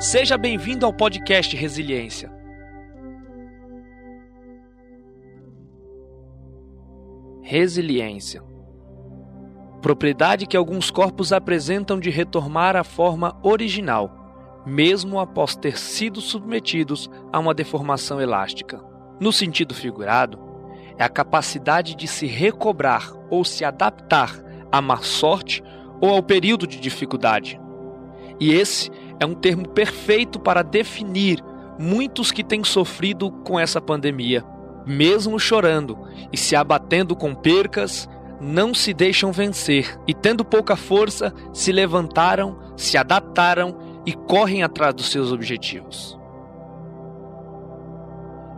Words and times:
Seja 0.00 0.38
bem-vindo 0.38 0.86
ao 0.86 0.94
podcast 0.94 1.54
Resiliência. 1.54 2.32
Resiliência. 7.42 8.42
Propriedade 9.82 10.46
que 10.46 10.56
alguns 10.56 10.90
corpos 10.90 11.34
apresentam 11.34 12.00
de 12.00 12.08
retomar 12.08 12.76
a 12.76 12.82
forma 12.82 13.38
original, 13.42 14.64
mesmo 14.64 15.20
após 15.20 15.54
ter 15.54 15.76
sido 15.76 16.22
submetidos 16.22 17.10
a 17.30 17.38
uma 17.38 17.52
deformação 17.52 18.18
elástica. 18.18 18.82
No 19.20 19.30
sentido 19.30 19.74
figurado, 19.74 20.38
é 20.96 21.04
a 21.04 21.10
capacidade 21.10 21.94
de 21.94 22.08
se 22.08 22.26
recobrar 22.26 23.12
ou 23.28 23.44
se 23.44 23.66
adaptar 23.66 24.42
à 24.72 24.80
má 24.80 25.02
sorte 25.02 25.62
ou 26.00 26.08
ao 26.08 26.22
período 26.22 26.66
de 26.66 26.80
dificuldade. 26.80 27.60
E 28.40 28.54
esse 28.54 28.90
é 29.20 29.26
um 29.26 29.34
termo 29.34 29.68
perfeito 29.68 30.40
para 30.40 30.62
definir 30.62 31.44
muitos 31.78 32.32
que 32.32 32.42
têm 32.42 32.64
sofrido 32.64 33.30
com 33.30 33.60
essa 33.60 33.80
pandemia. 33.80 34.42
Mesmo 34.86 35.38
chorando 35.38 35.98
e 36.32 36.38
se 36.38 36.56
abatendo 36.56 37.14
com 37.14 37.34
percas, 37.34 38.08
não 38.40 38.74
se 38.74 38.94
deixam 38.94 39.30
vencer 39.30 39.98
e, 40.08 40.14
tendo 40.14 40.42
pouca 40.44 40.74
força, 40.74 41.32
se 41.52 41.70
levantaram, 41.70 42.58
se 42.76 42.96
adaptaram 42.96 43.76
e 44.06 44.14
correm 44.14 44.62
atrás 44.62 44.94
dos 44.94 45.10
seus 45.10 45.30
objetivos. 45.30 46.18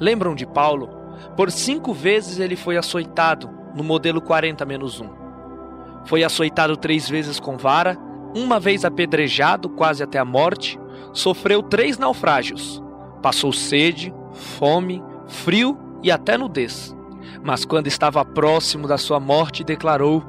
Lembram 0.00 0.34
de 0.34 0.46
Paulo? 0.46 0.88
Por 1.36 1.50
cinco 1.50 1.92
vezes 1.92 2.38
ele 2.38 2.56
foi 2.56 2.78
açoitado 2.78 3.50
no 3.74 3.84
modelo 3.84 4.22
40-1. 4.22 5.10
Foi 6.06 6.24
açoitado 6.24 6.76
três 6.76 7.08
vezes 7.08 7.38
com 7.38 7.58
vara, 7.58 7.98
uma 8.36 8.60
vez 8.60 8.84
apedrejado 8.84 9.68
quase 9.70 10.02
até 10.02 10.18
a 10.18 10.24
morte, 10.24 10.78
sofreu 11.12 11.62
três 11.62 11.96
naufrágios. 11.96 12.82
Passou 13.22 13.50
sede, 13.52 14.14
fome, 14.32 15.02
frio 15.26 15.78
e 16.02 16.10
até 16.10 16.36
nudez. 16.36 16.94
Mas 17.42 17.64
quando 17.64 17.86
estava 17.86 18.24
próximo 18.24 18.86
da 18.86 18.98
sua 18.98 19.18
morte, 19.18 19.64
declarou: 19.64 20.22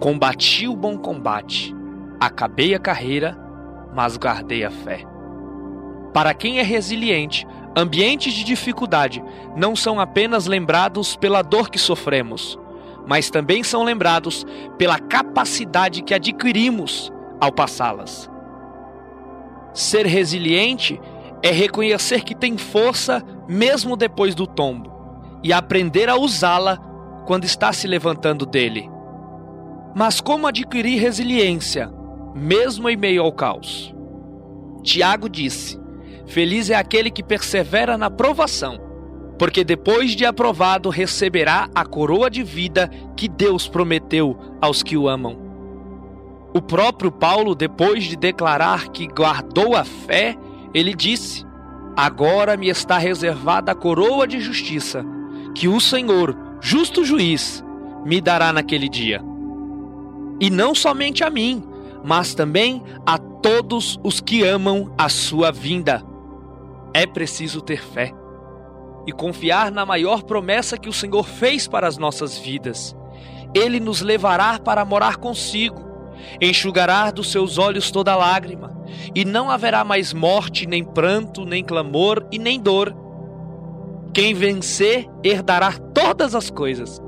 Combati 0.00 0.66
o 0.66 0.74
bom 0.74 0.98
combate, 0.98 1.74
acabei 2.18 2.74
a 2.74 2.78
carreira, 2.78 3.38
mas 3.94 4.16
guardei 4.16 4.64
a 4.64 4.70
fé. 4.70 5.04
Para 6.12 6.34
quem 6.34 6.58
é 6.58 6.62
resiliente, 6.62 7.46
ambientes 7.76 8.34
de 8.34 8.42
dificuldade 8.42 9.22
não 9.56 9.76
são 9.76 10.00
apenas 10.00 10.46
lembrados 10.46 11.14
pela 11.16 11.40
dor 11.40 11.70
que 11.70 11.78
sofremos, 11.78 12.58
mas 13.06 13.30
também 13.30 13.62
são 13.62 13.82
lembrados 13.82 14.46
pela 14.78 14.98
capacidade 14.98 16.02
que 16.02 16.14
adquirimos 16.14 17.12
ao 17.40 17.52
passá-las. 17.52 18.30
Ser 19.74 20.06
resiliente 20.06 21.00
é 21.42 21.50
reconhecer 21.50 22.22
que 22.22 22.34
tem 22.34 22.56
força 22.56 23.22
mesmo 23.48 23.96
depois 23.96 24.34
do 24.34 24.46
tombo 24.46 24.92
e 25.42 25.52
aprender 25.52 26.08
a 26.08 26.16
usá-la 26.16 26.78
quando 27.26 27.44
está 27.44 27.72
se 27.72 27.86
levantando 27.86 28.46
dele. 28.46 28.88
Mas 29.94 30.20
como 30.20 30.46
adquirir 30.46 30.98
resiliência, 30.98 31.92
mesmo 32.34 32.88
em 32.88 32.96
meio 32.96 33.22
ao 33.22 33.32
caos? 33.32 33.94
Tiago 34.82 35.28
disse: 35.28 35.80
Feliz 36.26 36.70
é 36.70 36.74
aquele 36.74 37.10
que 37.10 37.22
persevera 37.22 37.98
na 37.98 38.10
provação, 38.10 38.78
porque 39.42 39.64
depois 39.64 40.12
de 40.12 40.24
aprovado 40.24 40.88
receberá 40.88 41.68
a 41.74 41.84
coroa 41.84 42.30
de 42.30 42.44
vida 42.44 42.88
que 43.16 43.26
Deus 43.26 43.66
prometeu 43.66 44.38
aos 44.60 44.84
que 44.84 44.96
o 44.96 45.08
amam. 45.08 45.36
O 46.54 46.62
próprio 46.62 47.10
Paulo, 47.10 47.52
depois 47.52 48.04
de 48.04 48.14
declarar 48.14 48.90
que 48.90 49.08
guardou 49.08 49.74
a 49.74 49.82
fé, 49.82 50.38
ele 50.72 50.94
disse: 50.94 51.44
Agora 51.96 52.56
me 52.56 52.68
está 52.68 52.98
reservada 52.98 53.72
a 53.72 53.74
coroa 53.74 54.28
de 54.28 54.38
justiça, 54.38 55.04
que 55.56 55.66
o 55.66 55.80
Senhor, 55.80 56.38
justo 56.60 57.04
juiz, 57.04 57.64
me 58.06 58.20
dará 58.20 58.52
naquele 58.52 58.88
dia. 58.88 59.20
E 60.38 60.50
não 60.50 60.72
somente 60.72 61.24
a 61.24 61.30
mim, 61.30 61.64
mas 62.04 62.32
também 62.32 62.80
a 63.04 63.18
todos 63.18 63.98
os 64.04 64.20
que 64.20 64.44
amam 64.44 64.94
a 64.96 65.08
sua 65.08 65.50
vinda. 65.50 66.00
É 66.94 67.06
preciso 67.06 67.60
ter 67.60 67.82
fé 67.82 68.14
e 69.06 69.12
confiar 69.12 69.70
na 69.70 69.84
maior 69.84 70.22
promessa 70.22 70.78
que 70.78 70.88
o 70.88 70.92
Senhor 70.92 71.24
fez 71.24 71.66
para 71.66 71.86
as 71.86 71.98
nossas 71.98 72.38
vidas. 72.38 72.96
Ele 73.54 73.80
nos 73.80 74.00
levará 74.00 74.58
para 74.58 74.84
morar 74.84 75.16
consigo, 75.16 75.82
enxugará 76.40 77.10
dos 77.10 77.30
seus 77.30 77.58
olhos 77.58 77.90
toda 77.90 78.16
lágrima, 78.16 78.76
e 79.14 79.24
não 79.24 79.50
haverá 79.50 79.84
mais 79.84 80.12
morte, 80.12 80.66
nem 80.66 80.84
pranto, 80.84 81.44
nem 81.44 81.64
clamor 81.64 82.26
e 82.30 82.38
nem 82.38 82.60
dor 82.60 82.94
quem 84.12 84.34
vencer 84.34 85.08
herdará 85.24 85.72
todas 85.72 86.34
as 86.34 86.50
coisas. 86.50 87.00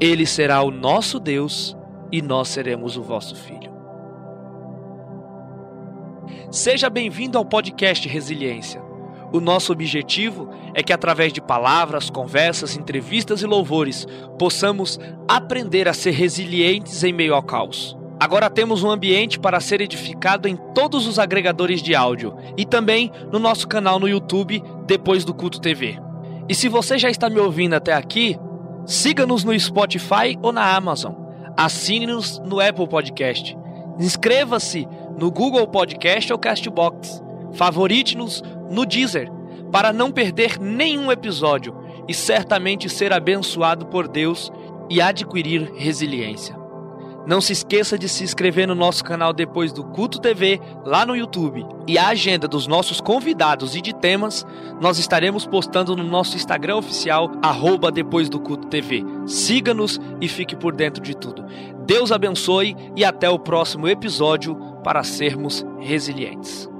Ele 0.00 0.26
será 0.26 0.62
o 0.62 0.70
nosso 0.70 1.20
Deus 1.20 1.76
e 2.10 2.22
nós 2.22 2.48
seremos 2.48 2.96
o 2.96 3.02
vosso 3.02 3.36
filho. 3.36 3.70
Seja 6.50 6.88
bem-vindo 6.88 7.36
ao 7.36 7.44
podcast 7.44 8.08
Resiliência. 8.08 8.91
O 9.32 9.40
nosso 9.40 9.72
objetivo 9.72 10.50
é 10.74 10.82
que, 10.82 10.92
através 10.92 11.32
de 11.32 11.40
palavras, 11.40 12.10
conversas, 12.10 12.76
entrevistas 12.76 13.40
e 13.40 13.46
louvores, 13.46 14.06
possamos 14.38 15.00
aprender 15.26 15.88
a 15.88 15.94
ser 15.94 16.10
resilientes 16.10 17.02
em 17.02 17.12
meio 17.12 17.34
ao 17.34 17.42
caos. 17.42 17.96
Agora 18.20 18.50
temos 18.50 18.84
um 18.84 18.90
ambiente 18.90 19.40
para 19.40 19.58
ser 19.58 19.80
edificado 19.80 20.46
em 20.46 20.54
todos 20.74 21.06
os 21.08 21.18
agregadores 21.18 21.82
de 21.82 21.94
áudio 21.94 22.36
e 22.56 22.64
também 22.64 23.10
no 23.32 23.38
nosso 23.38 23.66
canal 23.66 23.98
no 23.98 24.08
YouTube, 24.08 24.62
depois 24.86 25.24
do 25.24 25.34
Culto 25.34 25.60
TV. 25.60 25.98
E 26.48 26.54
se 26.54 26.68
você 26.68 26.98
já 26.98 27.10
está 27.10 27.28
me 27.28 27.40
ouvindo 27.40 27.74
até 27.74 27.92
aqui, 27.92 28.38
siga-nos 28.86 29.42
no 29.42 29.58
Spotify 29.58 30.38
ou 30.42 30.52
na 30.52 30.76
Amazon. 30.76 31.14
Assine-nos 31.56 32.38
no 32.40 32.60
Apple 32.60 32.86
Podcast. 32.86 33.56
Inscreva-se 33.98 34.86
no 35.18 35.30
Google 35.30 35.66
Podcast 35.66 36.32
ou 36.32 36.38
Castbox. 36.38 37.22
Favorite-nos 37.54 38.42
no 38.72 38.86
Deezer 38.86 39.30
para 39.70 39.92
não 39.92 40.10
perder 40.10 40.58
nenhum 40.58 41.12
episódio 41.12 41.74
e 42.08 42.14
certamente 42.14 42.88
ser 42.88 43.12
abençoado 43.12 43.86
por 43.86 44.08
Deus 44.08 44.50
e 44.90 45.00
adquirir 45.00 45.72
resiliência. 45.74 46.60
Não 47.24 47.40
se 47.40 47.52
esqueça 47.52 47.96
de 47.96 48.08
se 48.08 48.24
inscrever 48.24 48.66
no 48.66 48.74
nosso 48.74 49.04
canal 49.04 49.32
depois 49.32 49.72
do 49.72 49.84
Culto 49.84 50.20
TV 50.20 50.60
lá 50.84 51.06
no 51.06 51.14
YouTube. 51.14 51.64
E 51.86 51.96
a 51.96 52.08
agenda 52.08 52.48
dos 52.48 52.66
nossos 52.66 53.00
convidados 53.00 53.76
e 53.76 53.80
de 53.80 53.94
temas 53.94 54.44
nós 54.80 54.98
estaremos 54.98 55.46
postando 55.46 55.94
no 55.94 56.02
nosso 56.02 56.36
Instagram 56.36 56.76
oficial, 56.76 57.30
arroba 57.40 57.92
depois 57.92 58.28
do 58.28 58.40
Culto 58.40 58.66
TV. 58.66 59.04
Siga-nos 59.24 60.00
e 60.20 60.26
fique 60.26 60.56
por 60.56 60.74
dentro 60.74 61.00
de 61.00 61.16
tudo. 61.16 61.44
Deus 61.86 62.10
abençoe 62.10 62.76
e 62.96 63.04
até 63.04 63.30
o 63.30 63.38
próximo 63.38 63.86
episódio 63.86 64.56
para 64.82 65.04
sermos 65.04 65.64
resilientes. 65.78 66.71